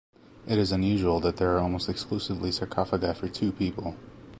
[0.47, 3.95] It is unusual that there are almost exclusively sarcophagi for two people.